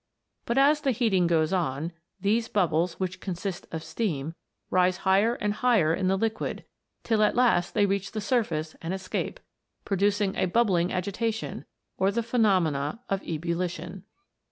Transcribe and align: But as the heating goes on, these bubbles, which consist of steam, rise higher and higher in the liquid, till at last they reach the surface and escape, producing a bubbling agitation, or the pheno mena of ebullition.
But 0.47 0.57
as 0.57 0.81
the 0.81 0.89
heating 0.89 1.27
goes 1.27 1.53
on, 1.53 1.91
these 2.19 2.47
bubbles, 2.47 2.99
which 2.99 3.19
consist 3.19 3.67
of 3.71 3.83
steam, 3.83 4.33
rise 4.71 4.97
higher 5.05 5.35
and 5.35 5.53
higher 5.53 5.93
in 5.93 6.07
the 6.07 6.17
liquid, 6.17 6.65
till 7.03 7.21
at 7.21 7.35
last 7.35 7.75
they 7.75 7.85
reach 7.85 8.11
the 8.11 8.19
surface 8.19 8.75
and 8.81 8.95
escape, 8.95 9.39
producing 9.85 10.35
a 10.35 10.45
bubbling 10.47 10.91
agitation, 10.91 11.65
or 11.99 12.09
the 12.09 12.21
pheno 12.21 12.59
mena 12.63 13.01
of 13.09 13.21
ebullition. 13.21 14.03